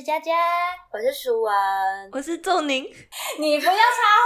[0.00, 0.32] 是佳佳，
[0.90, 1.52] 我是舒文，
[2.10, 2.82] 我是仲宁。
[3.38, 3.76] 你不要插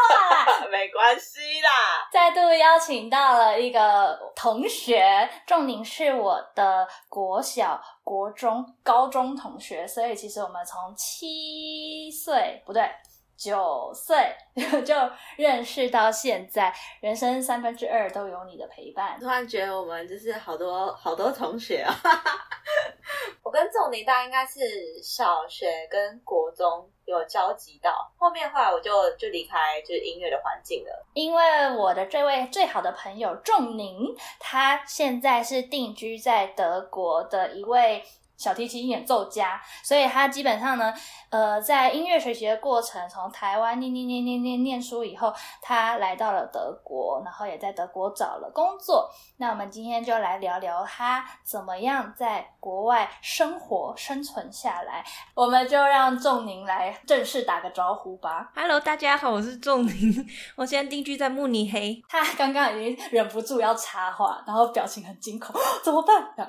[0.09, 2.09] 话啦， 没关系啦。
[2.13, 12.89] 再度邀请到了一个同学，仲宁是我的国小、国中、高中同学，所以其实我们从七岁不对。
[13.37, 14.17] 九岁
[14.85, 14.95] 就
[15.37, 19.19] 认识到现在，人生三分之二都有你的陪伴。
[19.21, 21.95] 突然觉得我们就是好多好多同学啊！
[23.43, 24.61] 我跟仲尼大应该是
[25.03, 31.07] 小学跟国中有交集到，后面后来我就就离开就是音乐的环境了。
[31.13, 38.03] 因为我的这位最好的朋友仲宁，他现在是定居在德国的一位。
[38.37, 40.93] 小提琴演奏家，所以他基本上呢，
[41.35, 49.11] 呃，在音乐学习的过程，从台湾念念念念念念书以后，他来到了德国，然后也在德国找了工作。
[49.39, 55.05] 那我们今天就来聊聊他怎么样在国外生活生存下来。
[55.35, 58.53] 我们就让仲宁来正式打个招呼吧。
[58.55, 62.01] Hello，大家好，我是仲宁，我现在定居在慕尼黑。
[62.09, 66.33] 他刚刚已经忍不住要插话，然后表情很惊恐，怎么办？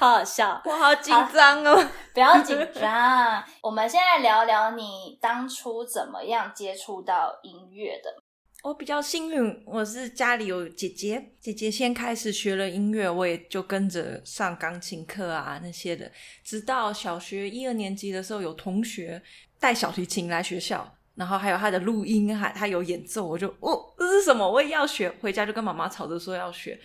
[0.00, 0.58] 好好笑。
[0.64, 1.86] 我好紧张哦！
[2.14, 8.14] 不要紧张，我们现在聊聊你当初怎么样接触到音乐的。
[8.62, 16.10] 我比较幸运，我是家里有姐姐，姐姐先开始学了音乐，我也就跟着上钢琴课啊那些的。
[16.44, 19.22] 直到小学一二年级的时候，有同学
[19.58, 24.46] 带小提琴来学校，然后还有他的录音，还他有演奏，我就哦，这是什么？
[24.46, 25.08] 我也要学。
[25.22, 26.78] 回家就跟妈妈吵着说要学。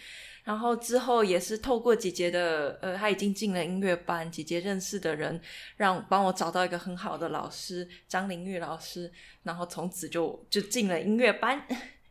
[0.46, 5.42] 然后之后也是透过姐姐的，呃，她已经进了音乐班，姐姐认识的人，
[5.76, 9.12] 让帮我找到一个很好的老师张玲玉老师，
[9.44, 11.68] 然后从此就就进了音乐班。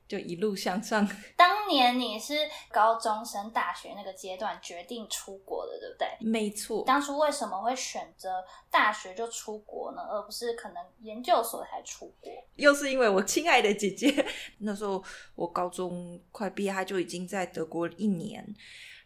[0.07, 1.09] 就一路向上。
[1.37, 2.35] 当年你是
[2.71, 6.09] 高中生大学那个阶段决定出国的，对不对？
[6.21, 6.85] 没错。
[6.87, 10.03] 当初为什么会选择大学就出国呢？
[10.03, 12.33] 而不是可能研究所才出国？
[12.57, 14.25] 又是因为我亲爱的姐姐，
[14.59, 15.03] 那时候
[15.35, 18.47] 我高中快毕业，她就已经在德国一年，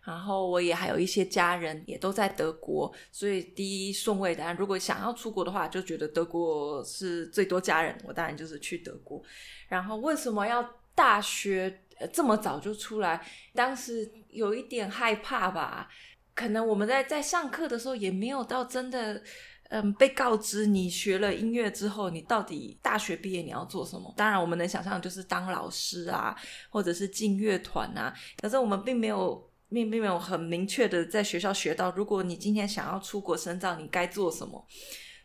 [0.03, 9.23] 然后我也还有一些家人也都在德国，所以第一顺位当然如果想要出国的话，就觉得德国是最多家人，我当然就是去德国。
[9.69, 10.69] 然后为什么要？
[10.99, 11.81] 大学
[12.13, 15.89] 这么早就出来，当时有一点害怕吧。
[16.35, 19.23] 可能我们在在上课的时候也没有到真的，
[19.71, 24.13] 嗯，被告知你学了音乐之后，你到底大学毕业你要做什么？
[24.17, 26.37] 当然，我们能想象就是当老师啊，
[26.69, 28.13] 或者是进乐团啊。
[28.43, 34.67] 可是我们并没有，并并没有很明确的在学校学到，如果你今天想要出国深造，你该做什么。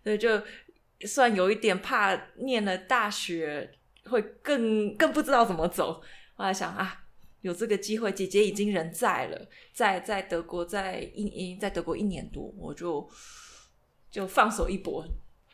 [0.03, 0.29] 所以就
[1.07, 3.71] 算有一点怕，念了大学。
[4.09, 6.01] 会更更不知道怎么走，
[6.35, 7.03] 我在想啊，
[7.41, 13.07] 有这个机会，姐姐已经人在了，在在德国，在一一在德国一年多，我就
[14.11, 15.03] 就放手一搏。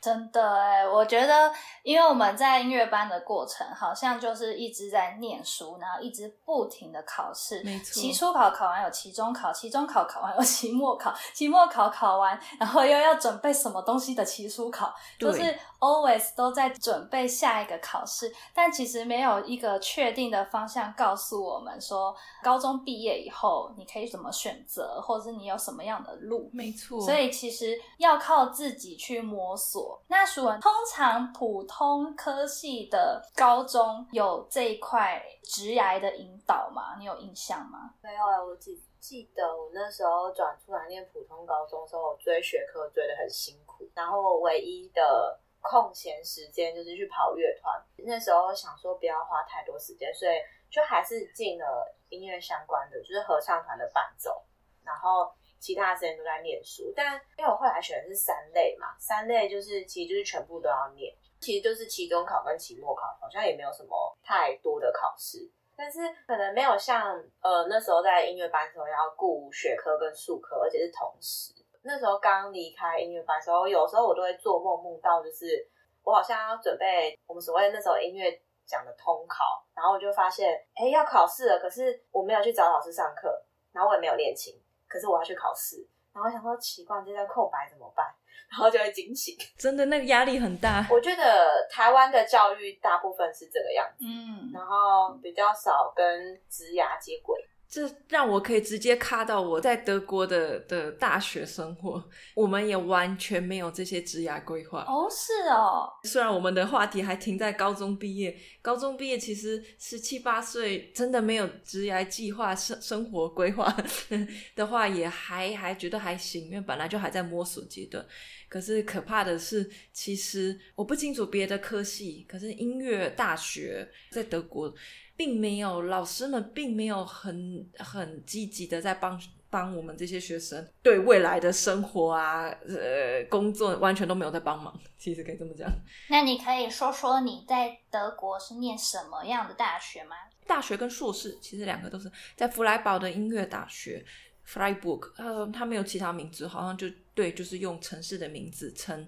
[0.01, 1.51] 真的哎，我觉得，
[1.83, 7.61] 因为我们在音乐班的过程，好像就是一直在念书，然后一直不停的考试。
[7.65, 18.33] 没错，期初考考完有期中考，期中考考完有期末考，期末考考完，然后又要准备什么东西的期初考，就是 always 都在准备下一个考试。
[18.53, 26.49] 但其实没有一个确定的方向告诉我们说，高中毕业以后你可以怎么选择，或者是你有什么样的路。
[26.53, 30.01] 没错，所以其实要靠自己去摸索。
[30.07, 36.95] 那属文通常普通科系的高中有这一块职涯的引导吗？
[36.97, 37.91] 你有印象吗？
[38.01, 47.81] 没有啊，我只记得我那时候转出来念普通高中的时候，我追学科追的很辛苦，然后唯一的空闲时间就是去跑乐团。
[47.97, 50.35] 那时候想说不要花太多时间，所以
[50.69, 54.43] 就还是进了音乐相关的，就是合唱团的伴奏，
[54.83, 55.31] 然后。
[55.61, 71.53] 其他时间都在念书，但因为我后来选的是三类嘛，三类就是其实就是全部都要念，其实就是期中考跟期末考，好像也没有什么太多的考试，但是可能没有像呃那时候在音乐班的时候要顾学科跟数科，而且是同时。
[71.81, 75.67] 那时候刚离开音乐班的时候，有时候我都会做梦梦到，就是
[76.03, 78.31] 我好像要准备我们所谓那时候音乐
[78.65, 84.53] 讲的通考，然后我就发现哎要考试了，可是我没有去找老师上课，然后我也没有练琴。
[84.87, 88.07] 可是我要去考试，然后想说奇怪，这在空白怎么办？
[88.49, 89.37] 然后就会惊醒。
[89.55, 90.83] 真的那个压力很大。
[90.89, 97.39] 我觉得台湾的教育大部分是这个样子，嗯，然后比较少跟职涯接轨。
[97.69, 104.83] 这让我可以直接卡到我在德国的的大学生活，我们也完全没有这些职涯规划。
[104.87, 113.71] 哦，是哦，虽然我们的话题还停在高中毕业，高中毕业其实十七八岁真的没有职业计划、生生活规划
[114.55, 118.03] 的话，也还还觉得还行，因为本来就还在摸索阶段。
[118.49, 124.73] 可是可怕的是，其实我不清楚别的科系，可是音乐大学在德国。
[125.19, 135.69] 并没有老师们并没有很很积极的在帮帮我们这些学生对未来的生活啊呃工作完全都没有在帮忙，其实可以这么讲。
[136.07, 140.15] 那你可以说说你在德国是念什么样的大学吗？
[140.47, 144.05] 大学跟硕士其实两个都是在弗莱堡的音乐大学
[144.47, 146.87] Freiburg，呃，它没有其他名字，好像就
[147.19, 149.05] 对，就是用城市的名字称。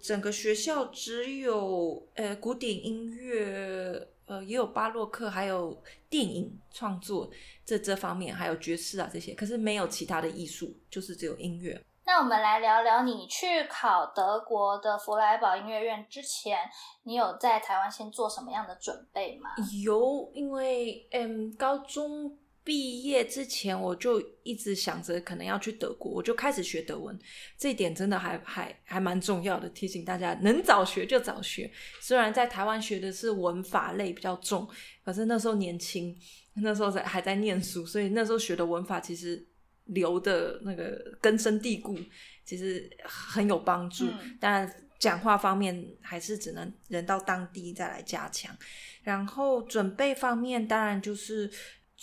[0.00, 4.08] 整个学校只有呃古典音乐。
[4.24, 7.30] 呃，也有巴洛克，还有电影创作
[7.66, 11.78] 这这方面，还有爵士啊这些，可是没有其他的艺术，就是只有音乐。
[12.06, 16.58] 那我们来聊聊，你去考德国的弗莱堡音乐院之前，
[17.02, 19.50] 你有在台湾先做什么样的准备吗？
[19.84, 22.38] 有，因为嗯，高中。
[22.64, 27.18] 毕业之前，我就一直想着可能要去德国，我就开始学德文。
[27.58, 31.68] 这一点真的还还还蛮重要的，提醒大家能早学就早学。
[32.00, 34.68] 虽然在台湾学的是文法类比较重，
[35.04, 36.16] 可是那时候年轻，
[36.54, 39.44] 那时候在还在念书，所以那时候学的文法其实
[39.86, 41.98] 留的那个根深蒂固，
[42.44, 44.06] 其实很有帮助。
[44.38, 48.56] 当然，讲话方面还是只能人到当地再来加强。
[49.02, 51.50] 然后准备方面，当然就是。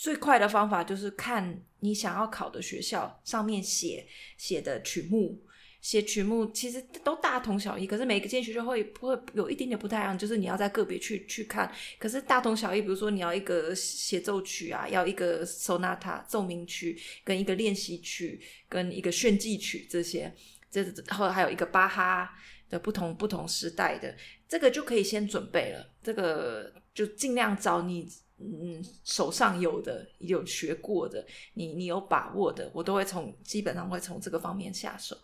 [0.00, 4.06] 最快的方法就是看你想要考的学校上面写
[4.38, 5.38] 写的曲目，
[5.82, 11.70] 写曲目其实都大同小异，可是每个间学校会会有一点点不太一样，就是你要在个别去去看。
[11.98, 20.34] 可是大同小异，比如说你要一个协奏曲啊，要一个 sonata 奏鸣曲，跟一个练习曲，跟一个炫技曲这些，
[20.70, 22.30] 这然后还有一个巴哈
[22.70, 24.16] 的不同不同时代的，
[24.48, 25.92] 这个就可以先准备了。
[26.02, 28.08] 这个就尽量找你。
[28.40, 35.16] 嗯，手上有的有学过的，你你有把握的，我都会从基本上会从这个方面下手。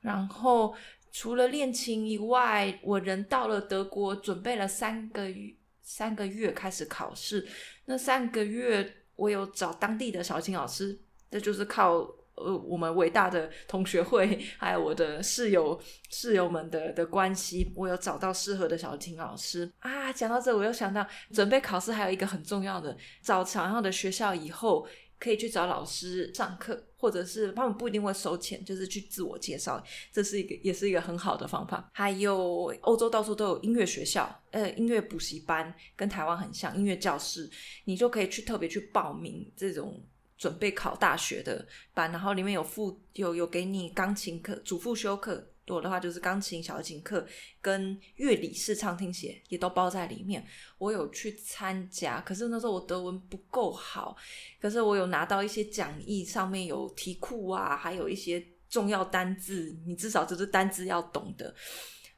[0.00, 0.74] 然后
[1.12, 7.46] 除了练琴以外，我人到了德国，准备了三个月，三个月开始考试。
[7.84, 11.00] 那三个月，我有找当地的小琴老师，
[11.30, 12.17] 这就是靠。
[12.44, 15.78] 呃，我们伟大的同学会，还有我的室友
[16.10, 20.12] 室友们的的关系，我有找到适合的小提琴老师啊。
[20.12, 24.86] 讲到这，我又想到准备考试还有一个很重要的，找想要的学校以后
[25.18, 29.82] 可以去找老师上课，或者是他们不一定会收钱，就是去自我介绍，
[30.12, 31.90] 这是一个也是一个很好的方法。
[31.92, 37.50] 还有欧洲到处都有音乐学校，呃，音乐补习班跟台湾很像，音乐教室，
[37.84, 40.02] 你就可以去特别去报名这种。
[40.38, 47.26] 准备考大学的班，然后里面有附有有给你钢琴课、主副修课，我的话就是钢琴、小提琴课
[47.60, 50.46] 跟乐理式唱听写也都包在里面。
[50.78, 54.16] 我有去参加，可是那时候我德文不够好，
[54.60, 61.52] 可是我有拿到一些讲义，上面有题库啊，还有一些重要单字，你至少就是单字要懂的。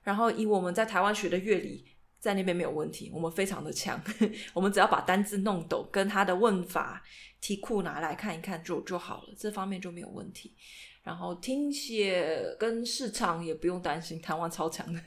[0.02, 1.84] 然后以我们在台湾学的乐理，
[2.20, 4.00] 在那边没有问题，我们非常的强，
[4.54, 7.02] 我们只要把单字弄懂，跟他的问法。
[7.40, 10.54] 题库拿来看一看就就好了，这方面就没有问题。
[11.02, 15.00] 然后听写跟市场也不用担心，台湾超强的。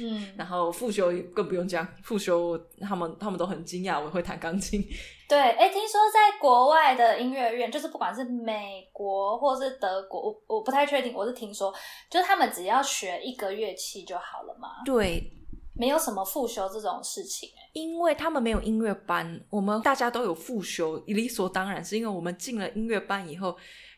[0.00, 4.82] 嗯，然后复修更不用讲，复修他们他们都很惊讶我会弹钢琴。
[5.28, 11.70] 对，哎，听说在国外的音乐院，就是不管是美国或是德国，我我不太确定，我是听说，
[12.08, 14.82] 就是他们只要学一个乐器就好了嘛。
[14.86, 15.30] 对。
[15.78, 23.56] 没有什么复修这种事情，因为他们没有音乐班，我们大家都有复修，理所当然是因为我们进了音乐班以后。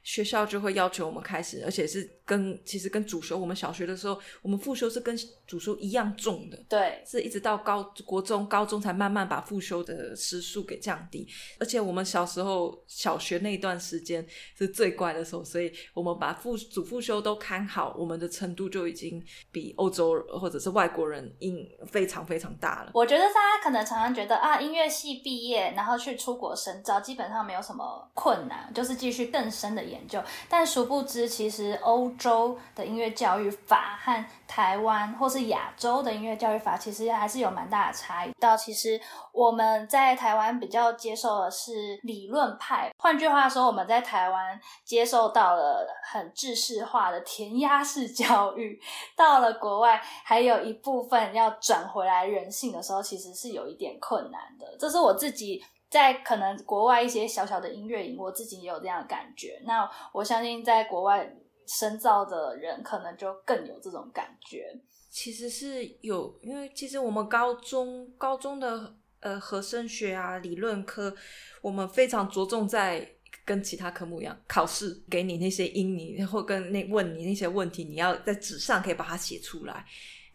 [0.09, 5.15] 学校就会要求我们开始，而且是跟其实跟主修，我们小学的时候，我们复修是跟
[5.47, 11.29] 主修一样重的，对，是一直到高国中、高中才慢慢把复修的时数给降低。
[11.61, 19.23] 而且我们小时候小学那一段时间是最乖的时候，所以我们把复主复修都看好，我们的程度就已经
[19.53, 22.93] 比欧洲或者是外国人应非常非常大了。
[22.95, 29.98] 我觉得大家可能常常觉得啊，音乐系毕业然后去出国深造，基本上没有什么困难，就是继续更深的研。
[29.99, 38.31] 研究，但殊不知，其实欧洲的音乐教育法和台湾或是亚洲的音乐教育法，其实还是有蛮大的差异。
[38.39, 39.01] 到其实
[39.33, 48.81] 我们在台湾比较接受的是理论派，换句话说，我们在台湾接受到了很制式化的填鸭式教育，
[49.17, 54.77] 到了国外还有一部分要转回来人性的时候，其实是有一点困难的。
[54.79, 55.65] 这是我自己。
[55.91, 59.61] 在可能国外一些小小的音乐营，我自己也有这样的感觉。
[59.65, 61.35] 那我相信在国外
[61.67, 64.79] 深造的人，可能就更有这种感觉。
[65.11, 71.15] 其实是有，因为其实我们高中高中的呃和声学啊理论科，
[71.63, 73.11] 我们非常着重在
[73.45, 79.87] 跟其他科目一样，考试给你那些音，你然后跟那问你那些问题，你要在纸上可以把它写出来。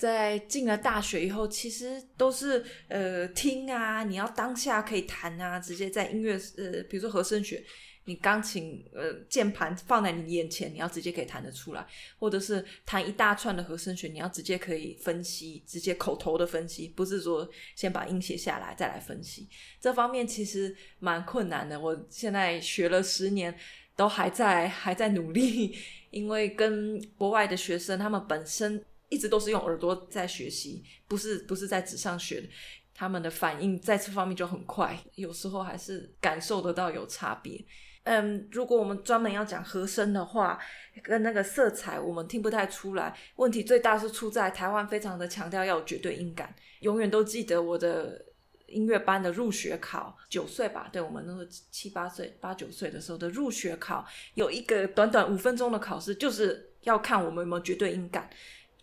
[0.03, 7.63] 在进了大学以后，其实都是呃听啊，你要当下可以弹啊，直接在音乐呃，比如说和声学，
[8.03, 11.87] 你钢琴呃键盘放在你眼前，你要直接可以弹得出来，
[12.19, 19.47] 或者是弹一大串的和声学，你要直接可以分析，直接口头的分析，不是说先把音写下来再来分析。
[19.79, 23.57] 这方面其实蛮困难的，我现在学了十年，
[23.95, 25.73] 都还在还在努力，
[26.11, 28.83] 因为跟国外的学生他们本身。
[29.09, 32.49] 一直都是用耳朵在学习，不是不是在纸上学。
[32.95, 37.59] 他们的反应在这方面就很快，有时候还是感受得到有差别。
[38.03, 40.59] 嗯，如果我们专门要讲和声的话，
[41.01, 43.17] 跟那个色彩，我们听不太出来。
[43.37, 46.53] 问题最大是出在台湾，非常的强调要有绝对音感。
[46.81, 48.23] 永远都记得我的
[48.67, 54.05] 音乐班的入学考，九岁吧，对我们那个七八岁、八九岁的时候的入学考，
[54.35, 58.29] 有一个短短五分钟的考试，就是要看我们有没有绝对音感。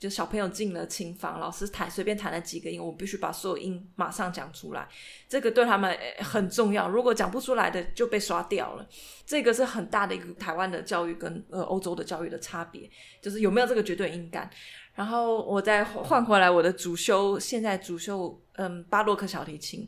[0.00, 4.88] 就小朋友进了琴房，老师弹随便弹了几个音，我必须把所有音马上讲出来，
[5.28, 6.88] 这个对他们很重要。
[6.88, 8.88] 如果讲不出来的，就被刷掉了。
[9.26, 12.90] 这个是很大的一个台湾的教育跟呃欧洲的教育的差别，
[13.20, 14.48] 就是有没有这个绝对音感。
[14.94, 19.86] 然后我再换回来我的主修，现在主修嗯巴洛克小提琴，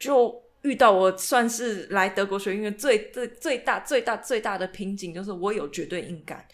[0.00, 6.44] 就遇到我算是来德国学音乐最最最大最大最大的瓶颈，就是我有绝对音感。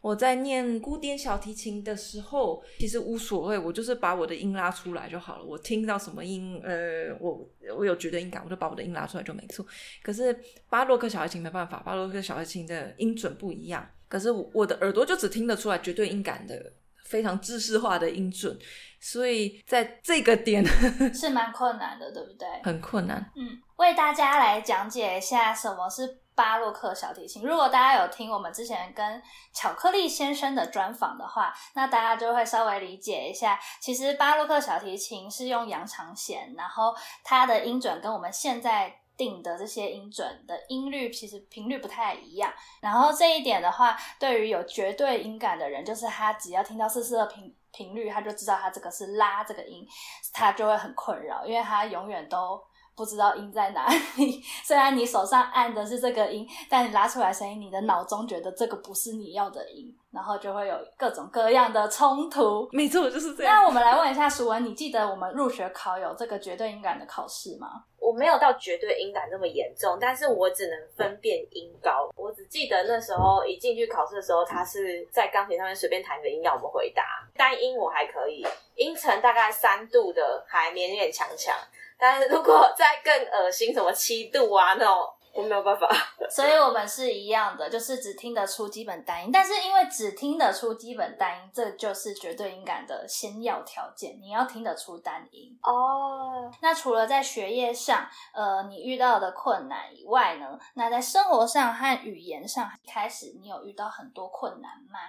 [0.00, 5.44] 我在念古典小提琴的时候，其实无所谓，我就是把我的音拉出来就好了。
[5.44, 9.64] 我听到什么音，呃，我我有绝对音感，我就把我的音拉出来就没错。
[10.02, 10.34] 可是
[10.70, 13.86] 巴洛克小提琴没办法，巴洛克小提琴的音准不一样。
[14.08, 16.72] 可是我的耳朵就只听得出来绝对音感的
[17.04, 18.58] 非常知识化的音准，
[19.00, 20.64] 所以在这个点
[21.12, 22.48] 是蛮困难的，对不对？
[22.62, 23.30] 很困难。
[23.36, 26.20] 嗯，为大家来讲解一下什么是。
[26.40, 33.60] 巴洛克小提琴，如果大家有听我们之前跟巧克力先生的专访的话，那大家就会稍微理解一下。
[33.78, 42.50] 其实巴洛克小提琴是用羊肠弦，然后它的音准跟我们现在定的这些音准的音律其实频率不太一样。
[42.80, 49.86] 然后这一点的话，对于有绝对音感的人，就是他只要听到四四的频频率，他就知道他这个是拉这个音，
[50.32, 52.58] 他就会很困扰，因为他永远都。
[53.00, 53.88] 不知道音在哪
[54.18, 62.68] 里， 虽然你手上按的是这个音，但你拉出来声音，你的脑中觉得这个不是你要的音，然后就会有各种各样的冲突。
[62.72, 63.54] 没错，就是这样。
[63.54, 67.84] 那我们来问一下舒文，你记得我们入学考有这个绝对音感的考试吗？
[67.98, 72.10] 我没有到绝对音感这么严重，但是我只能分辨音高。
[72.14, 77.02] 我只记得那时候一进去考试的时候，他是在钢琴上面随便弹一个音要我们回答，
[77.34, 81.56] 单音我还可以，音程大概三度的还勉勉强强。
[82.00, 84.96] 但是如果再更恶心，什么七度啊那种，
[85.34, 85.88] 我没有办法。
[86.28, 89.30] 所以我们是一样的，就是只听得出基本单音。
[89.32, 94.16] 但是因为只听得出基本单音，这就是绝对音感的先要条件。
[94.20, 96.50] 你要听得出单音哦。
[96.62, 100.56] 那除了在学业上，呃，你遇到的困难以外呢？
[100.74, 105.00] 那在生活上和语言上，开始你有遇到很多困难吗？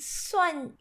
[0.00, 0.72] 算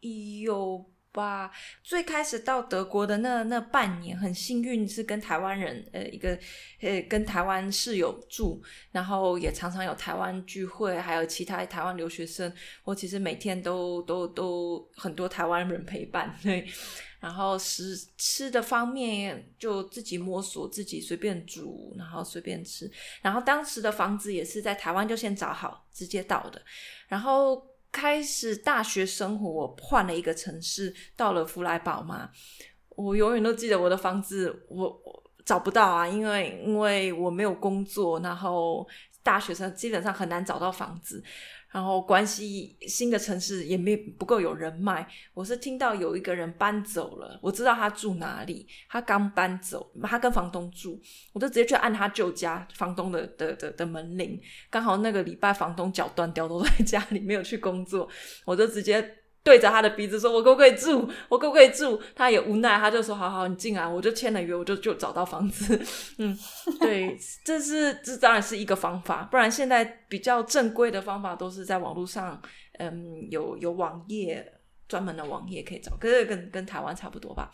[0.45, 0.85] 有。
[1.17, 1.51] 哇，
[1.83, 6.37] 最开始到德国的那那半年，很幸运是跟台湾人，呃，一个
[6.79, 16.67] 呃跟台湾室友住，然后也常常有台湾聚会，还有其他台湾留学生，我其实每天都都都很多台湾人陪伴，对。
[17.19, 22.89] 然后食吃的方面就自己摸索，自己随便煮，然后随便吃。
[23.23, 26.61] 然后当时的房子也是在台湾就先找好，直接到的。
[27.07, 27.75] 然后。
[27.91, 32.29] 开始大学生活，我换了一个城市，到了弗莱堡嘛。
[32.89, 34.99] 我永远都记得我的房子，我
[35.45, 38.87] 找不到啊，因为因为我没有工作，然后
[39.27, 41.21] 大学生基本上很难找到房子。
[41.69, 50.97] 然后关系新的城市也没不够有人脉，我是听到有一个人搬走了，我知道他住哪里，他刚搬走，他跟房东住，
[51.33, 58.07] 我就直接去按他旧家房东的的的的门铃，刚好那个礼拜房东脚断掉，都在家里没有去工作，
[58.45, 59.16] 我就直接。
[59.47, 61.09] 对着他的鼻子说：“我可不可以住？
[61.29, 65.81] 我可不可以住？”他也无奈，他就说：“好好，你进来。”我就签了约，我就就找到房子。
[66.19, 66.37] 嗯，
[66.81, 72.41] 对，这是这当然是一个方法，不然现在比较正规的方法都是在网络上，
[72.73, 74.53] 嗯，有有网页
[74.89, 77.49] 专门的网页可以找，可是跟跟台湾差不多吧。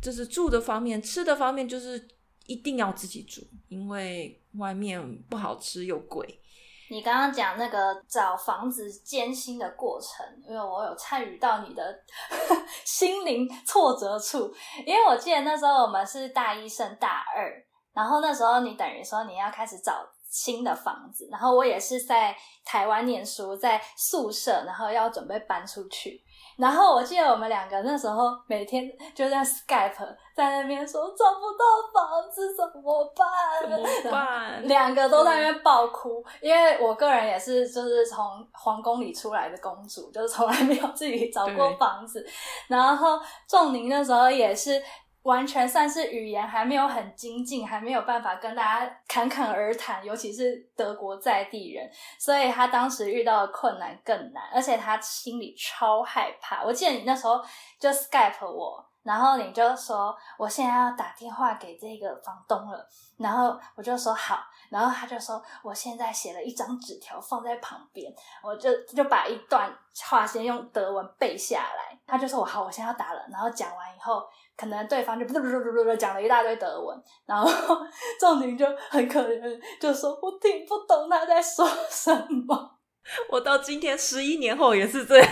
[0.00, 2.02] 就是住的方面，吃的方面，就是
[2.46, 6.40] 一定要自己煮，因为外面不好吃又贵。
[6.88, 11.98] 你刚刚讲那个找房子艰辛的过程，因为我有参与到你的
[12.84, 14.52] 心灵挫折处。
[14.84, 17.52] 因为我记得那时候我们是大一升大二，
[17.92, 26.22] 然后那时候你等于说你要开始找新的房子，然后我也是在台湾念书，在宿舍，然后要准备搬出去。
[26.56, 33.70] 然后我记得我们两个那时候每天就在 Skype 在那边说找不到房子怎么办？
[33.70, 34.66] 怎么办？
[34.66, 42.26] 两个都在那边爆哭，因为我个人也是就是从皇宫里出来的公主，就是从来没有自己找过房子。
[42.68, 44.82] 然后仲宁那时候也是
[45.26, 56.62] 完全算是语言还没有很精进，还没有办法跟大家侃侃而谈，尤其是德国在地人，所以他当时遇到的困难更难，而且他心里超害怕。
[56.62, 57.44] 我记得你那时候
[57.80, 58.86] 就 Skype 我。
[59.02, 62.84] 然后你就说我现在要打电话给这个房东了，
[63.18, 76.96] 然后我就说好，然后他就说我现在写了一张纸条放在旁边，我就就把一段话先用德文背下来，他就说我好，我现在要打了，然后讲完以后，可能对方就不不不不不讲了一大堆德文，
[77.26, 77.50] 然后
[78.18, 82.10] 仲宁就很可怜，就说我听不懂他在说什
[82.46, 82.78] 么。
[83.30, 85.28] 我到今天十一年后也是这样，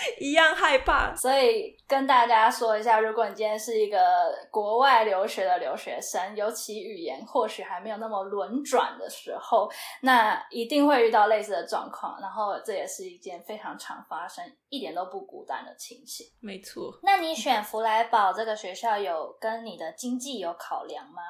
[0.20, 1.14] 一样害怕。
[1.16, 3.98] 所以跟大家说一下，如果你今天是一个
[4.50, 9.70] 国外留学的留学生，尤其语言或许还没有那么轮转的时候，
[10.02, 12.20] 那一定会遇到类似的状况。
[12.20, 16.26] 然后这也是一件非常常发生、一点都不孤单的情形。
[16.40, 21.22] 没错，那你选福莱堡这个学校有跟你的经济有考量吗？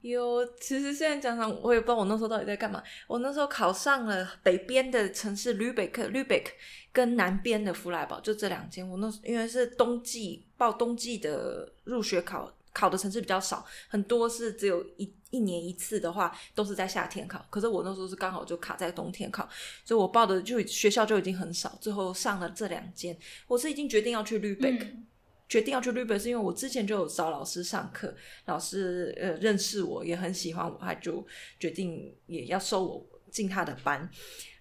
[0.00, 0.44] 有。
[0.58, 2.82] 其实现在讲讲，我也不知道我那时候到底在干嘛。
[3.06, 6.46] 我那时候考上了北边的城市吕北克 （Lübeck）
[6.92, 8.88] 跟南边的弗莱堡，就这两间。
[8.88, 12.52] 我那因为是冬季报冬季的入学考。
[12.70, 17.44] 考的城市比较少，很多是只有一一年一次的话，都是在夏天考。
[17.50, 19.48] 可是我那时候是刚好就卡在冬天考，
[19.84, 21.76] 所以我报的就学校就已经很少。
[21.80, 23.18] 最后上了这两间，
[23.48, 24.84] 我是已经决定要去吕北克。
[24.84, 25.06] 嗯
[25.48, 31.26] 决定要去 l u b e 是因为我之前就有找老师上课，老师呃认识我，也很喜欢我，他就
[31.58, 34.08] 决定也要收我进他的班。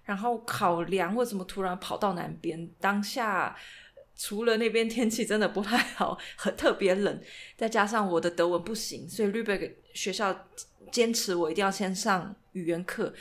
[0.03, 3.53] 然后考量为什么突然跑到南边，当下
[4.15, 7.21] 除了那边天气真的不太好，很特别冷，
[7.57, 10.47] 再加上我的德文不行，所以 l u b e 学校
[10.89, 13.13] 坚持我一定要先上语言课。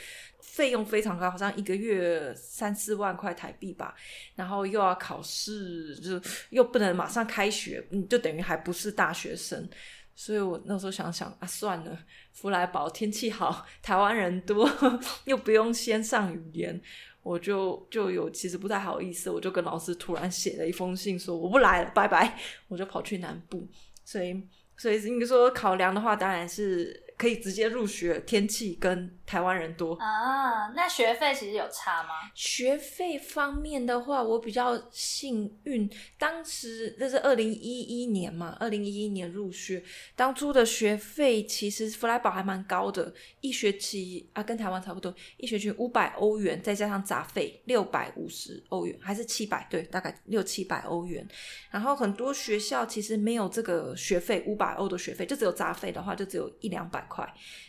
[0.57, 3.93] 费用非常高，好像一个月三四万块台币吧，
[4.33, 9.69] 然后又要考试，就又不能马上开学，嗯，就等于还不是大学生，
[10.15, 11.95] 所以我那时候想想啊，算了，
[12.33, 14.67] 福来堡天气好，台湾人多，
[15.25, 16.81] 又不用先上语言，
[17.21, 22.35] 我就就有其实不太好意思，我就跟老师突然写了一封信说我不来了，拜拜，
[22.67, 23.67] 我就跑去南部，
[24.03, 24.41] 所以
[24.75, 27.03] 所以你说考量的话，当然是。
[27.17, 30.69] 可以直接入学，天气跟台湾人多啊。
[30.69, 32.31] 那学费其实有差吗？
[32.33, 39.83] 学费方面的话，我比较幸运，当时这是二零一一年嘛，二零一一年入学，
[40.15, 49.67] 当初的学费其实弗莱堡还蛮高的，一学期啊跟台湾差不多，一学期五百欧元，再加上杂费六百五十欧元，还是七百？
[49.69, 51.27] 对，大概六七百欧元。
[51.71, 57.03] 然后很多学校其实没有这个学费，五百欧的学费，就只有杂费的话，就只有一两百。
[57.07, 57.25] 块，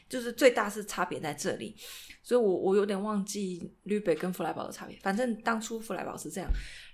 [0.09, 1.77] 就是最大是差别在这里，
[2.23, 4.97] 所以我我有点忘记吕北跟弗莱堡的差别。
[5.03, 6.51] 反正当初弗莱堡是这样，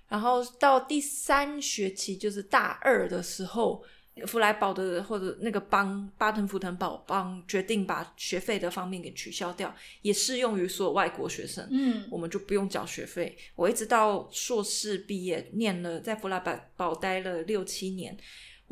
[0.09, 3.83] 然后到第三学期就是大二的时候，
[4.27, 11.67] 弗莱堡的或者那个邦巴滕福腾堡邦决定把学费的方面给取消掉，也适用于所有外国学生。
[11.71, 13.37] 嗯，我们就不用缴学费。
[13.55, 16.41] 我一直到硕士毕业，念了在弗莱
[16.77, 18.17] 堡待了六七年。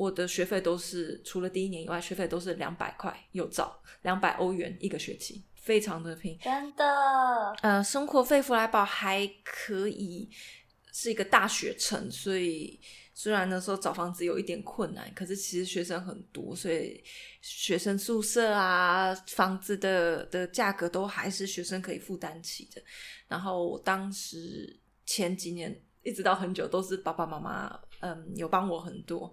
[0.02, 6.36] 我的学费都是除了第一年以外，学费都是两百块，有找两百欧元一个学期，非常的平。
[6.40, 6.84] 真的，
[7.62, 10.28] 呃，生活费弗莱堡还可以，
[10.92, 12.80] 是一个大学城，所以
[13.14, 17.00] 虽然那时候找房子有一点困难，可是其实学生很多，所以
[17.40, 22.82] 学生宿舍啊，房子的的价格都还是学生可以负担起的。
[23.28, 29.32] 然后我当时前几年一直到很久都是爸爸妈妈，嗯，有帮我很多。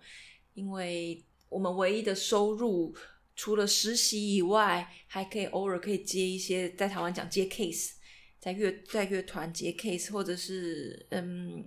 [0.53, 2.95] 因为我们唯一的收入
[3.35, 7.93] 除了实习以外，还可以偶尔可以接一些在台湾讲接 case，
[8.39, 11.65] 在乐在乐团接 case，或者是嗯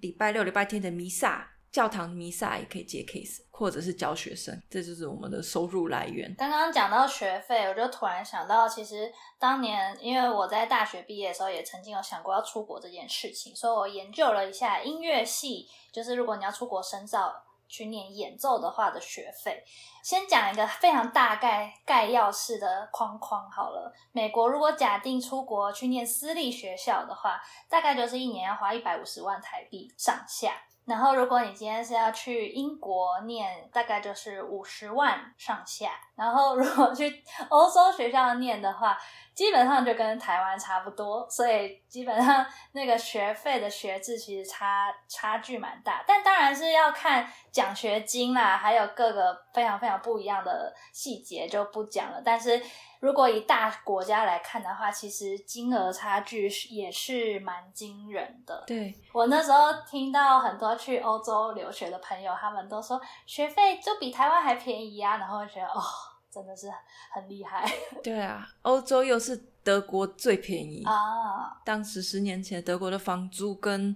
[0.00, 6.34] 礼拜六礼拜天的弥撒，教堂弥撒也可以接 case，或者是教学生，这就是我们的收入来源。
[6.36, 17.32] 刚刚讲到学费，我就突然想到，其实当年因为我在大学毕业的时候，也曾经有想过要出国这件事情，所以我研究了一下音乐系，就是如果你要出国深造。
[17.72, 19.64] 去念演奏的话的学费。
[20.02, 23.92] 先讲一个非常大概概要式的框框好了。
[24.10, 30.52] 美国如果假定出国去念私立学校的话，大概就是一年要花一百五十万台币上下。
[30.84, 35.92] 然后，如果你今天是要去英国念，大概就是五十万上下。
[36.16, 38.98] 然后，如果去欧洲学校念的话，
[39.32, 52.22] 基本上就跟台湾差不多，所以基本上那个学费的学制其实差差距蛮大，但当然是要看奖学金啦，还有各个非常非常不一样的细节就不讲了。
[52.24, 52.60] 但是
[53.00, 58.64] 如果以大国家来看的话，其实金额差距也是蛮惊人的。
[58.66, 65.82] 对我那时候听到很多去欧洲留学的朋友，他们都说学费就比台湾还便宜啊，然后觉得哦。
[66.32, 66.66] 真的是
[67.12, 67.62] 很厉害，
[68.02, 71.60] 对啊，欧洲又是德国最便宜啊！
[71.62, 73.94] 当时十年前，德国的房租跟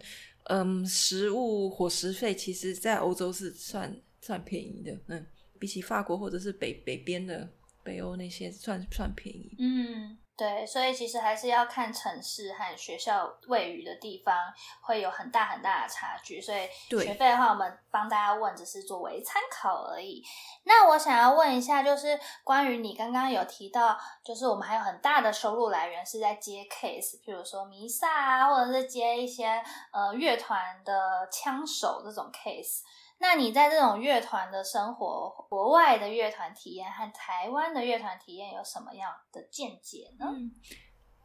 [0.50, 5.26] 嗯食物伙食费，其实在欧洲是算算便宜的，嗯，
[5.58, 7.48] 比起法国或者是北北边的
[7.82, 10.18] 北欧那些，算算便宜，嗯。
[10.38, 14.36] 对，所以其实还是要看城市和学校位于的地方，
[14.82, 16.38] 会有很大很大的差距。
[16.38, 20.22] 所以学费的话，我们帮大家问只是作为参考而已。
[20.64, 29.46] 那我想要问一下，就是关于你刚刚有提到，就是我们还有很大的收入来源是在接 case，比如说弥撒啊，或者是接一些
[29.90, 32.82] 呃乐团的枪手这种 case。
[33.18, 40.26] 那你在这种乐团的生活，国外的乐团体验和台湾的乐团体验有什么样的见解呢？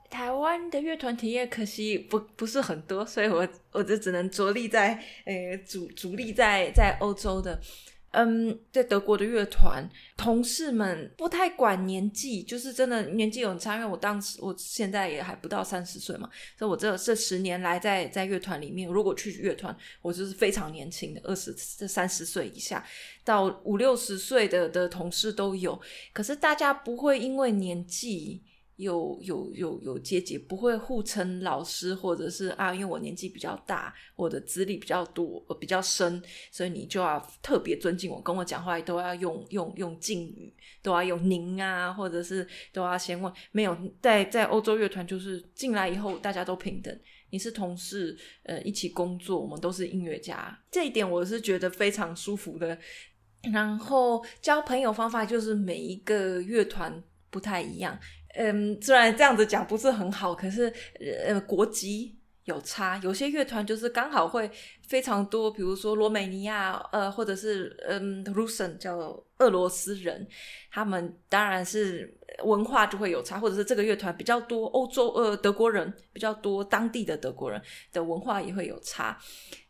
[0.10, 4.94] 台湾的乐团体验可惜不不是很多，所以我我就只能着力在
[5.26, 7.60] 呃主主力在在欧洲的。
[8.12, 13.76] 嗯，在德国的乐团同事们不太管年纪，就是真的年纪有差。
[13.76, 22.86] 因为我当时我现在也还不到三十岁嘛，所以我这这十年来在在乐团里面，如果去乐团，我就是非常年轻的，二十这三十岁以下
[23.24, 25.80] 到五六十岁的的同事都有。
[26.14, 28.42] 可是大家不会因为年纪。
[28.82, 43.32] 有有有有阶级，不会互称老师，或者是啊，因为我年纪比较大，我的资历比较多，比较深，所以你就要特别尊敬我，跟我讲话都要用用用敬语，都要用您啊，或者是都要先问。
[43.52, 52.78] 没有在在欧洲乐团，就是进来以后大家都平等，你是同事，呃，一起工作，我们都是音乐家，这一点我是觉得非常舒服的。
[53.52, 57.98] 然后交朋友方法就是每一个乐团不太一样。
[58.36, 60.72] 嗯，虽然这样子讲不是很好，可是
[61.26, 64.50] 呃，国籍有差，有些乐团就是刚好会
[64.88, 68.98] 非常多，比如说罗美尼亚，呃，或者是嗯，Russian 叫
[69.40, 70.28] 俄罗斯人，
[70.72, 79.18] 他们当然是文化就会有差，或者是这个乐团比较多欧洲呃德国人比较多，当地的德国人的文化也会有差，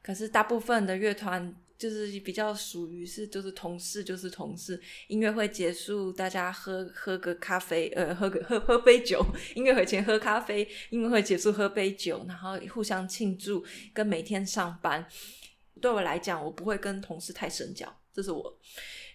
[0.04, 1.56] 可是大部分的乐团。
[1.82, 4.80] 就是比较属于是，就是同事，就是同事。
[5.08, 9.26] 音乐会结束，大家喝喝个咖啡，呃，喝个喝喝杯酒。
[9.56, 13.66] 音乐会前喝咖啡，音乐会结束喝杯酒，然后互相庆祝。
[13.96, 15.04] 跟每天上班，
[15.82, 18.60] 对我来讲，我不会跟同事太深交，这是我。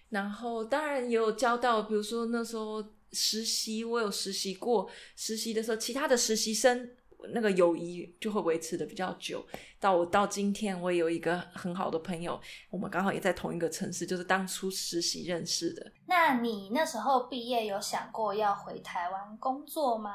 [0.09, 6.96] 然后当然也有交到，比如说那时候实习，我有实习过，实习的时候，其他的实习生。
[7.33, 9.45] 那个友谊就会维持的比较久。
[9.79, 15.91] 到我到今天，我也有一个很好的朋友，我们刚好也在同一个城市，就是当初实习认识的。
[16.05, 20.11] 那你那时候毕业有想过要回台湾工作吗？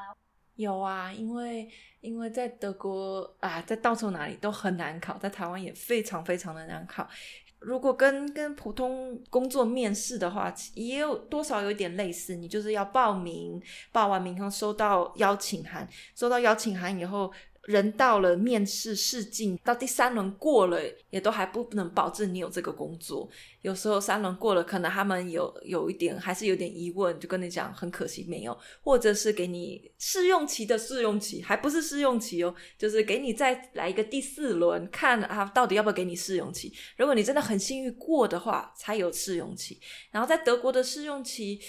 [0.56, 1.68] 有啊，因为
[2.00, 7.08] 因为在德国啊，在到处哪里都很难考，在台湾也非常非常的难考。
[7.64, 12.34] 如果跟跟普通工作面试的话，也有多少有点类似。
[12.34, 13.60] 你就是要报名，
[13.92, 17.32] 报完名后收到邀请函，收到邀请函以后。
[17.66, 23.28] 人到了面试试镜，到第三轮过了，也都还不能保证你有这个工作。
[23.60, 36.72] 有时候三轮过了，可能他们有有一点还是有点疑问，就跟你讲很可惜没有，或者是给你试用期的试用期，还不是试用期哦，就是给你再来一个第四轮，看啊到底要不要给你试用期。
[36.96, 39.80] 如果你真的很幸运过的话，才有试用期。
[40.10, 41.60] 然后在德国的试用期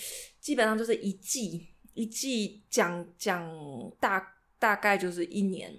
[0.41, 3.47] 基本上就是一季一季讲讲
[3.99, 4.32] 大。
[4.63, 5.69] 大概就是一年，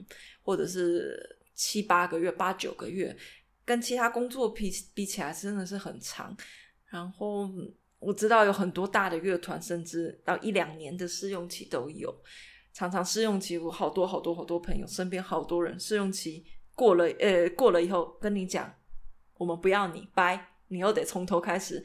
[0.42, 1.18] 或者是
[1.55, 3.16] 七八个月、八九个月，
[3.64, 6.37] 跟其他工作比比起来，真的是很长。
[6.90, 7.49] 然后
[7.99, 12.14] 我知道有很多大的乐团，甚至到一两年的试用期都有。
[12.75, 16.44] 常常试用期，我好多好多好多朋友，身边好多人试用期
[16.75, 18.70] 过了，呃，过了以后跟你讲，
[19.38, 21.83] 我们不要你，拜，你又得从头开始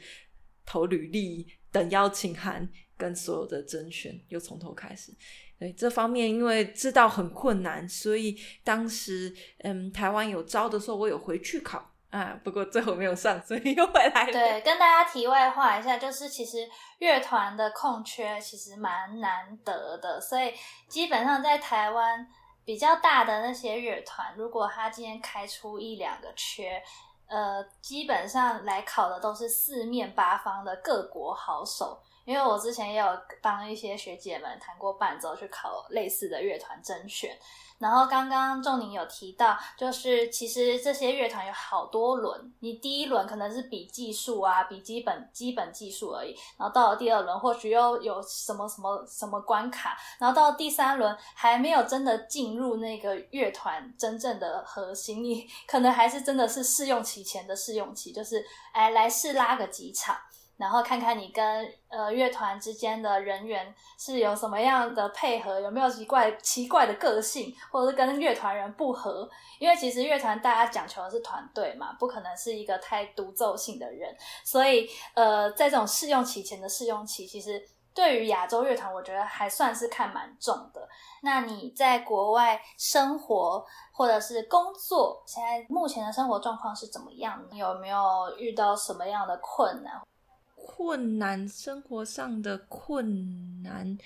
[0.66, 5.16] 投履历、等邀请函，跟所有的甄选又从头开始。
[5.60, 14.32] 对这方面，因为知道很困难，所以当时嗯，台湾有招的时候，我有回去考，啊，不过最后没有上，所以又回来了。
[14.32, 16.66] 对，跟大家题外话一下，就是其实
[17.00, 20.54] 乐团的空缺其实蛮难得的，所以
[20.88, 22.26] 基本上在台湾
[22.64, 26.82] 比较大的那些乐团，如果他今天开出一两个缺，
[27.26, 32.00] 呃，基本上来考的都是四面八方的各国好手。
[32.24, 33.06] 因为我之前也有
[33.42, 37.36] 帮一些学姐们弹过伴奏，去考类似的乐团甄选。
[37.78, 60.14] 然后刚刚仲宁有提到，就是其实这些乐团有好多轮，你第一轮可能是比技术啊，比基本基本技术而已，然后到了第二轮或许又有什么什么什么关卡，然后到第三轮还没有真的进入那个乐团真正的核心，你 可能还是真的是试用期前的试用期，就是哎来试拉个几场。
[60.60, 69.26] 然后看看你跟呃乐团之间的人员是有什么样的配合，有没有奇怪奇怪的个性，或者是跟乐团人不合？
[69.58, 74.14] 因为其实乐团大家讲求的是团队嘛，不可能是一个太独奏性的人。
[74.44, 80.86] 所以呃，在这种试用期前的试用期，其实对于亚洲乐团，我觉得还算是看蛮重的。
[81.22, 87.42] 那你在国外生活或者是工作，现在目前的生活状况是怎么样？
[87.52, 87.98] 有没有
[88.38, 90.00] 遇到什么样的困难？
[90.66, 93.96] 困难，生活上的困难，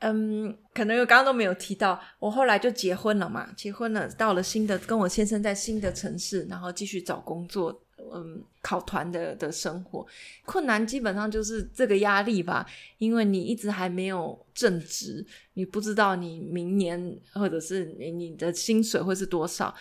[0.00, 2.00] 嗯，可能我刚刚都没有提到。
[2.18, 10.06] 我后来就结婚了嘛，结婚了，到了新的，跟我先生在新的城市，然后继续找工作，嗯，考团的的生活，
[10.44, 12.66] 困难基本上就是这个压力吧，
[12.98, 19.74] 因为你一直还没有正职，你不知道你明年或者是你你的薪水会是多少。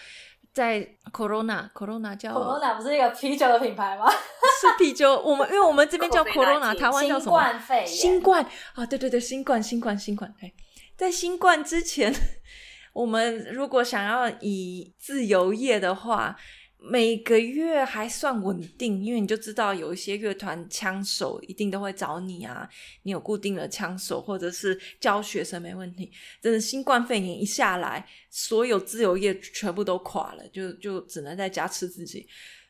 [0.53, 4.09] 在 Corona，Corona 叫 Corona 不是一个啤酒的品牌吗？
[4.09, 7.31] 是啤酒， 我们因为我们这边叫 Corona，台湾叫什么？
[7.31, 7.87] 新冠肺炎。
[7.87, 10.33] 新冠啊，对对对，新冠，新冠，新冠。
[10.41, 10.51] 哎，
[10.97, 12.13] 在新冠之前，
[12.93, 16.35] 我们如果想要以自由业的话。
[16.83, 22.67] 每个月还算稳定，因为你就知道有一些乐团枪手一定都会找你啊，
[23.03, 26.11] 你有固定的枪手或者是教学生没问题。
[26.41, 32.27] 真的新冠肺炎一下来，所有自由业全部都垮了，就就只能在家吃自己。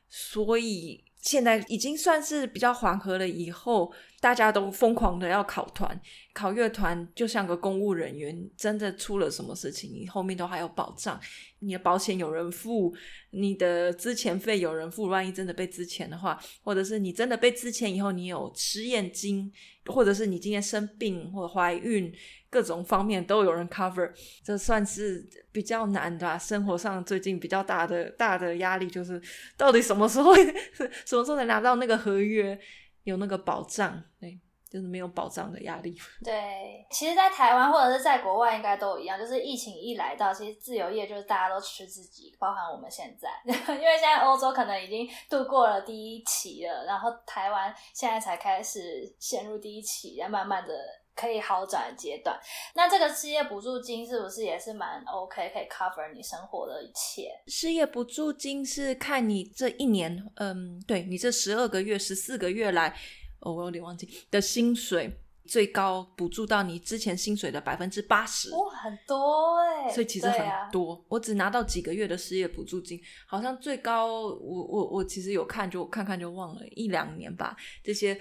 [0.09, 5.99] 所以现在已经算是比较缓和了，以后大家都疯狂的要考团。
[6.33, 11.19] 考乐团就像个公务人员，真的出了什么事情，你后面都还有保障，
[11.59, 12.95] 你的保险有人付，
[13.31, 15.07] 你的资前费有人付。
[15.07, 19.51] 万一真的被资前的话，或者是你真的被资前以后，你有失业金，
[19.87, 22.13] 或者是你今天生病或者怀孕，
[22.49, 24.09] 各种方面都有人 cover。
[24.41, 29.21] 这算是比较难的生活上最近比较大的大的压力，就是
[29.57, 30.33] 到底什么时候
[31.05, 32.57] 什么时候能拿到那个合约，
[33.03, 34.03] 有那个保障？
[34.19, 34.39] 对。
[34.71, 35.93] 就是没有保障的压力。
[36.23, 39.19] 对，其实，在台湾或者是在国外，应该都一样。
[39.19, 50.73] 就是疫情一来到，其实自由业就是大家都吃自己，包含我们现在， 因为现在欧洲可能已经度过了第一期了，然后台湾现在才开始陷入第一期，然后慢慢的
[51.15, 52.39] 可以好转的阶段。
[52.75, 57.29] 那这个失业补助金是不是也是蛮 OK，可以 cover 你生活的一切？
[57.47, 62.95] 失业补助金是看你这一年，嗯，对你这十二个月、十四个月来。
[63.43, 65.11] 哦，我有点忘记的薪水
[65.47, 69.89] 最高补助到你之前薪水的百分之八十，哇，很多哎！
[69.89, 77.57] 所以其实很多，我只拿到几个月的失业补助金，好像最高我我我其实有看，就看看就忘了一两年吧。
[77.83, 78.15] 这些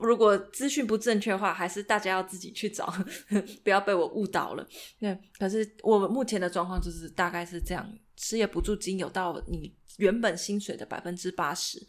[0.00, 2.92] 如果资讯不正确的话，还是大家要自己去找，
[3.62, 4.66] 不要被我误导了。
[4.98, 11.86] 那，可是我目前的状况就是大概是这样，失业补助金有到你原本薪水的百分之八十，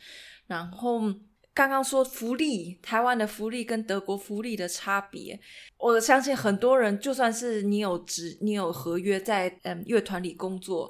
[0.48, 1.02] 然后。
[1.54, 5.38] 刚刚说福利，台湾的福利跟德国福利的差别，
[5.78, 10.90] 我相信很多人，就算是你有职，你有合约在嗯乐团里工作，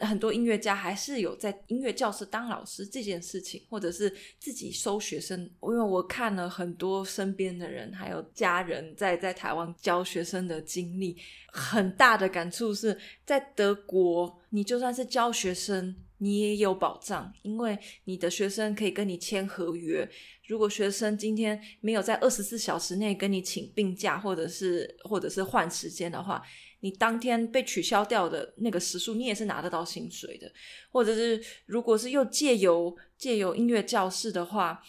[0.00, 5.40] 很多音乐家还是有在音乐教室当老师这件事情，或者是自己收学生。
[5.40, 11.16] 因为我看了很多身边的人还有家人在在台湾教学生的经历，
[11.52, 15.96] 很大的感触是在德国，你就算是教学生。
[16.22, 20.06] 你也有保障，因为你的学生可以跟你签合约。
[20.46, 26.42] 如果学生今天没有在二十四小时内跟你请病假，或者是或者是换时间的话，
[26.80, 30.50] 你当天被取消掉的那个时数，你也是拿得到薪水的。
[30.90, 34.82] 或者是如果是又借由借由音乐教室的话，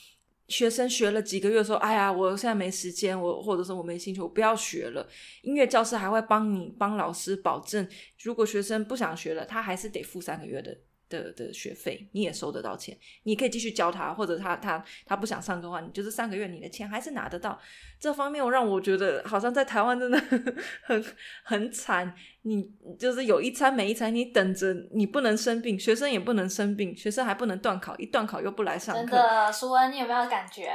[0.47, 5.07] 学生学了几个月说：“哎呀，我现在没时间，我或者说我没兴趣，我不要学了。”
[5.43, 7.87] 音乐教室还会帮你帮老师保证，
[8.21, 10.77] 如果学生不想学了，他还是得付三个月的。
[11.11, 17.59] 的的学费，你也收得到钱，你可以继续教他，或者他他他不想上课的话，你就是上个月你的钱还是拿得到。
[17.99, 20.17] 这方面我让我觉得好像在台湾真的
[20.81, 21.05] 很
[21.43, 22.65] 很惨，你
[22.97, 29.01] 就是有一餐没一餐，你等着你不能生病，学生也不能生病，学生还不能断考，一断考又不来上课。
[29.01, 30.71] 真的，舒恩，你有没有感觉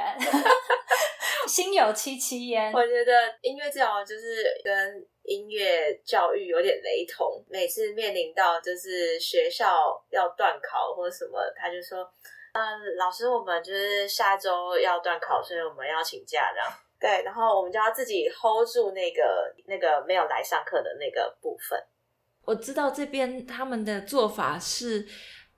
[1.47, 2.71] 心有戚戚焉？
[2.71, 7.43] 我觉得音乐治疗就是跟音乐教育有点雷同。
[7.49, 12.09] 每次面临到就是学校要断考或者什么，他就说
[12.53, 21.79] ：“嗯，老师，我们就是下周要断考，所以我们要请假。”这样对，然后我们就要自己 hold 住那个那个没有来上课的那个部分。
[22.43, 25.05] 我知道这边他们的做法是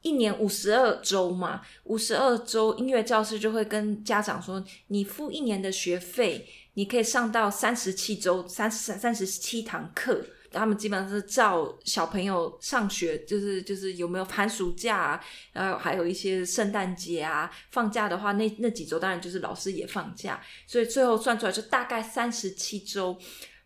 [0.01, 10.25] 一年五十二周嘛，五十二周音乐教室就会跟家长说，你付一年的学费，你可以上到三十七周，三十三十七堂课。
[10.51, 23.15] 他们基本上是照小朋友上学，就是就是有没有寒暑假啊，然后还有一些圣诞节啊，放假的话，那那几周当然就是老师也放假，所以最后算出来就大概三十七周。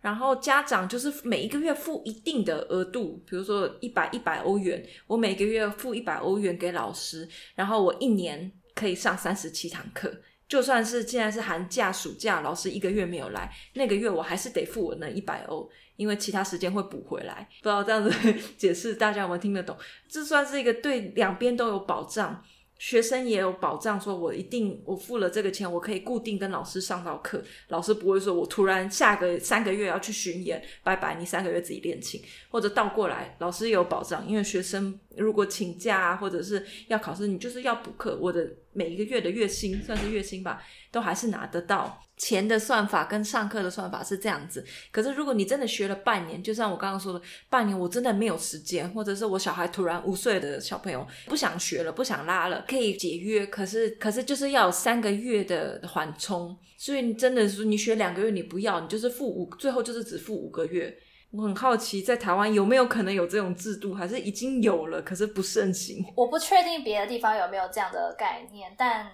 [0.01, 10.13] 然后家长就是每一个月付一定的额度，比如说一百一百欧元，我每个月付一百欧元给老师，然后我一年可以上三十七堂课。
[10.53, 17.49] 就算是现在是寒假、暑假，老师一个月没有来，那个月我还是得付我那一百欧，因为其他时间会补回来。
[17.63, 18.11] 不知道这样子
[18.55, 19.75] 解释大家有没有听得懂？
[20.07, 22.43] 这算是一个对两边都有保障。
[22.77, 41.99] 学生也有保障，说我一定我付了这个钱，我可以固定跟老师上到课，老师不会说我突然下个三个月要去巡演，拜拜，你三个月自己练琴，或者倒过来，老师也有保障，因为学生如果请假啊，或者是要考试，你就是要补课，我的每一个月的月薪算是月薪吧，都还是拿得到。
[42.15, 60.95] 钱的算法跟上课的算法是这样子，可是如果你真的学了半年，就像我刚刚说的，半年我真的没有时间，或者是我小孩突然五岁的小朋友不想学了，不想拉了，可以解约，可是可是就是要有三个月的缓冲，所以你真的是你学两个月你不要，你就是付五，最后就是只付五个月。
[61.34, 66.06] 我很好奇，在台湾有没有可能有这种制度，还是已经有了，可是不盛行。
[66.15, 69.12] 我不确定别的地方有没有这样的概念，但。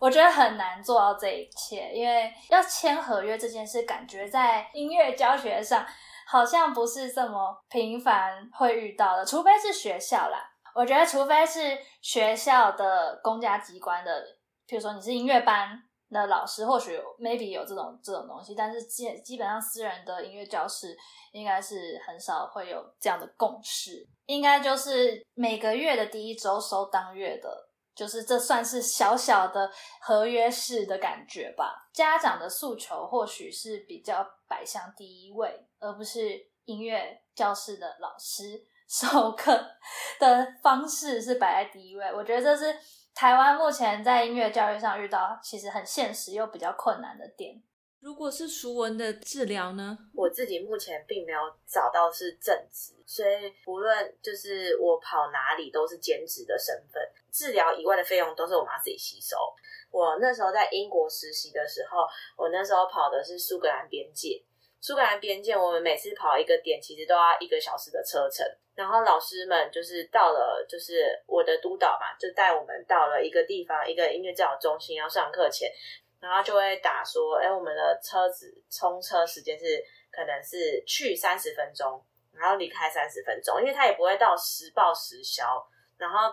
[0.00, 5.86] 我觉得很难做到这一切，因为要签合约这件事，感觉在音乐教学上
[6.26, 10.44] 好像不是这么频繁会遇到的，除非是学校啦。
[10.74, 14.22] 我觉得，除非是学校的公家机关的，
[14.66, 15.80] 比如说你是音乐班
[16.14, 20.96] 的老师，或许有 maybe 有这种这种东西，但是基基本上私人的音乐教室
[21.32, 27.68] 应该是很少会有这样的共识，应该就是每个月的第一周收当月的。
[27.94, 31.88] 就是这算是小小的合约式的感觉吧。
[31.92, 39.52] 家长的诉求或许是比较摆向第一位，而不是音乐教室的老师 授课
[40.18, 42.12] 的方式是摆在第一位。
[42.12, 42.76] 我觉得这是
[43.14, 47.62] 台湾目前在音乐教育上遇到其实很现实又比较困难的点。
[48.00, 49.96] 如果是熟文的治疗呢？
[50.12, 57.02] 我自己目前并没有找到是正职，所以不论就是我跑哪里都是兼职的身份。
[57.32, 59.36] 治疗以外的费用都是我妈自己吸收。
[59.90, 62.04] 我那时候在英国实习的时候，
[62.36, 64.44] 我那时候跑的是苏格兰边界。
[64.80, 68.44] 苏格兰边界，我们每次跑一个点，其实都要一个小时的车程。
[68.74, 75.70] 然后老师们就是到了，就是我的督导嘛，就带我们到了一个地方，一个音乐治疗中心要上课前。
[76.20, 85.62] 然后就会打说，哎，我们的车子充车时间是可能是去三十分钟，然后离开三十分钟，因为他也不会到时报时销。
[85.98, 86.32] 然后，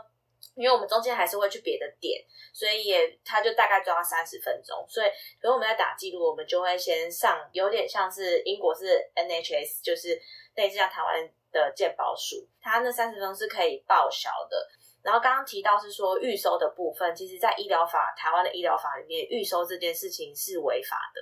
[0.55, 2.23] 因为我们中间还是会去别的点，
[2.53, 4.85] 所以也他就大概抓三十分钟。
[4.87, 5.07] 所以，
[5.41, 10.17] 如果我们在打记录，我们就会先上，有点像是英国是 NHS，就是
[10.55, 14.67] 类似像台湾的健保署，它那三十分是可以报销的。
[15.03, 21.21] 然后刚刚提到是说预收的部分，其实，在医疗法台湾的医疗法里面，预收这件事情是违法的，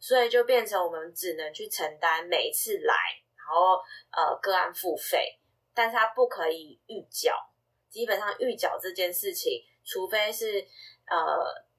[0.00, 2.94] 所以就变成我们只能去承担每一次来，
[3.36, 3.78] 然后
[4.10, 5.38] 呃个案付费，
[5.74, 7.34] 但是它不可以预缴。
[7.90, 10.66] 基本上预缴这件事情，除非是
[11.06, 11.16] 呃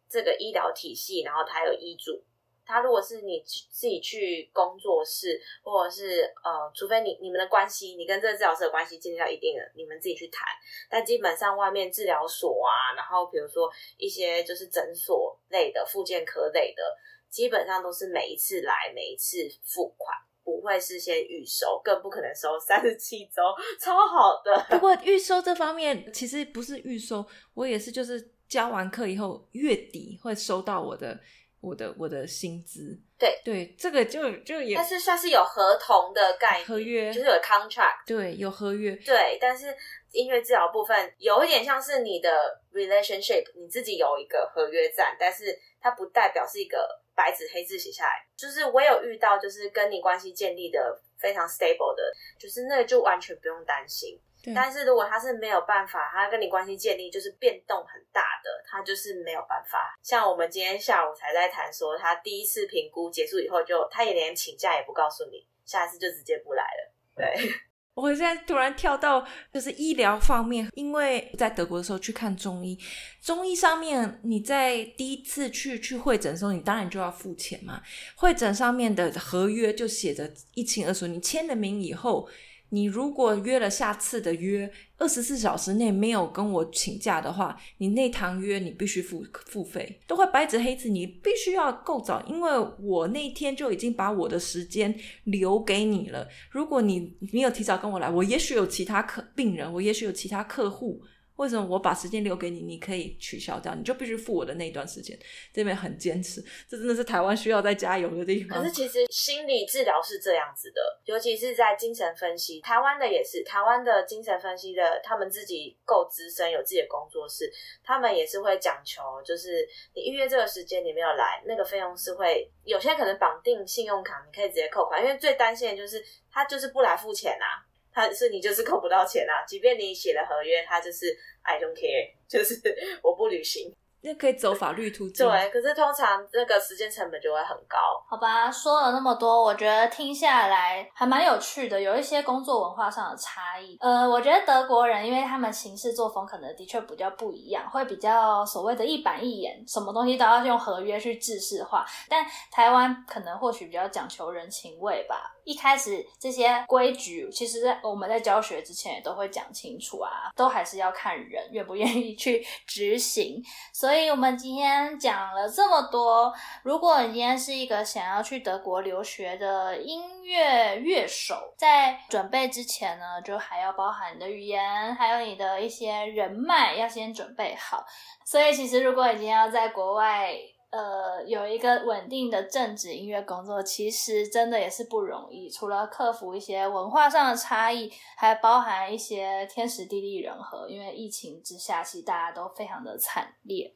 [0.07, 2.23] 这个医疗体系，然后它有医嘱。
[2.65, 10.47] 他如果是你自己去工作室，或者是呃，除非你你们的关系，你跟这个治疗师的关系建立到一定的，你们自己去谈。
[10.89, 16.83] 但基本上外面治疗所啊，然后比如说一些就是诊所类的、复健科类的，
[17.29, 23.41] 基本上都是每一次来每一次付款，不会事先预收，更不可能收三十七周，
[23.79, 24.65] 超好的。
[24.71, 27.23] 不过预收这方面其实不是预收，
[27.53, 31.19] 我也是就是交完课以后月底会收到我的。
[31.65, 32.97] 我的我的薪资。
[33.17, 38.05] 对对，这个就就也但是算是有合同的概念，合约就是有 contract。
[38.05, 39.73] 对有合约，对，但是
[40.11, 42.29] 音乐治疗部分有一点像是你的
[42.73, 48.25] relationship，你自己有一个合约在，但是它不代表是一个白纸黑字写下来。
[48.35, 52.03] 就是我有遇到，就是跟你关系建立的非常 stable 的，
[52.37, 54.19] 就是那个就完全不用担心。
[54.45, 59.97] 对但是如果他是没有办法，他跟你关系建立就是变动很大的，他就是没有办法。
[60.03, 66.93] 像我们今天下午才在谈说，他第一次评估结束以后就，他也连请假也不告诉你，下一次就直接不来了。
[67.15, 67.49] 对，
[67.95, 72.77] 我现在突然跳到就是医疗方面，因为在德国的时候去看中医，
[73.23, 77.81] 中医上面你在第一次去去会诊的时候，你当然就要付钱嘛。
[78.17, 82.27] 会诊上面的合约就写着一清二楚，你签了名以后，
[82.69, 92.51] 你如果约了下次的约，二十四小时内没有跟我请假的话，你那堂约你必须付付费，都会白纸黑字，你必须要够早，因为
[92.81, 94.93] 我那天就已经把我的时间
[95.25, 96.27] 留给你了。
[96.49, 101.01] 如果你没有提早跟我来，我也许有其他客病人，我也许有其他客户。
[101.35, 105.17] 为什么我把时间留给你，你可以取消掉，你就必须付我的那一段时间？
[105.53, 108.57] 这边很坚持，这真的是台湾需要再加油的地方。
[108.57, 117.51] 可是其实心理治疗是这样子的，尤其是在精神分析，台湾的也是，台湾的精神分析的，他们自己够资深，有自己的工作室，
[117.83, 127.65] 他们也是会讲求，就是你预约这个时间你没有来，那个费用是会有些可能绑定信用卡，你可以直接扣款，因为最担心的就是他就是不来付钱啊。
[127.95, 131.07] 他是你就是扣不到钱啊，即便你写了合约，他就是
[131.41, 132.61] I don't care， 就是
[133.01, 133.73] 我不履行。
[134.01, 135.27] 那可以走法律途径。
[135.27, 137.77] 对，可是通常那个时间成本就会很高。
[138.07, 143.75] 好吧，说了那么多，我觉得听下来还蛮有趣的，有一些工作文化上的差异。
[143.79, 151.83] 呃，我觉得德国人，因为他们行事作风可能的确比较不一样，会比较所谓的一板一眼，什么东西都要用合约去制式化。
[152.07, 155.34] 但台湾可能或许比较讲求人情味吧。
[155.45, 163.41] 一开始这些规矩，其实在我们在教学之前也都会讲清楚啊，都还是要看人愿不愿意去执行。
[163.71, 166.33] 所以我们今天讲了这么多，
[166.63, 177.85] 如果你今天是一个想要去德国留学的音乐乐手，在准备之前呢，就还要包含你的语言，还有你的一些人脉，要先准备好。
[178.25, 180.35] 所以其实如果你今天要在国外，
[180.75, 185.49] 呃，有一个稳定的正职音乐工作，其实真的也是不容易。
[185.49, 190.67] 除了克服一些文化上的差异，还包含一些天时地利人和。
[190.67, 193.73] 因为疫情之下，其实大家都非常的惨烈。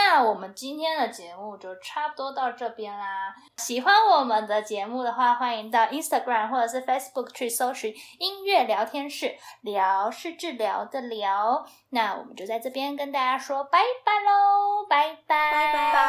[0.00, 3.34] 那我们今天的节目就差不多到这边啦。
[3.56, 11.66] 喜欢我们的节目的话，欢迎到 Instagram 或者是 Facebook 去搜寻“音乐聊天室”，聊是治疗的聊。
[11.90, 16.02] 那我们就在这边跟大家说拜拜喽，拜拜拜拜。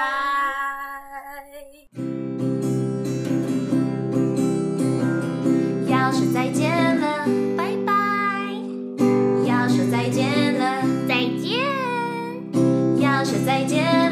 [5.90, 6.89] 要是再见
[13.50, 14.09] 再见。